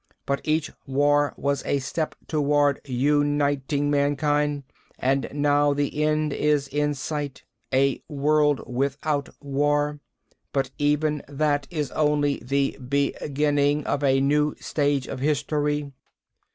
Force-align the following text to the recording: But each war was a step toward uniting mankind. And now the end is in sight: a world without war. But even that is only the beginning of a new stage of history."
But 0.25 0.41
each 0.43 0.71
war 0.87 1.31
was 1.37 1.63
a 1.63 1.77
step 1.77 2.15
toward 2.27 2.81
uniting 2.85 3.91
mankind. 3.91 4.63
And 4.97 5.29
now 5.31 5.75
the 5.75 6.03
end 6.03 6.33
is 6.33 6.67
in 6.67 6.95
sight: 6.95 7.43
a 7.71 8.01
world 8.09 8.63
without 8.67 9.29
war. 9.41 9.99
But 10.53 10.71
even 10.79 11.21
that 11.27 11.67
is 11.69 11.91
only 11.91 12.39
the 12.43 12.79
beginning 12.79 13.85
of 13.85 14.03
a 14.03 14.19
new 14.19 14.55
stage 14.59 15.05
of 15.05 15.19
history." 15.19 15.91